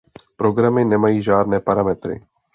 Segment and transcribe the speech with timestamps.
[0.37, 2.21] Programy nemají žádné parametry.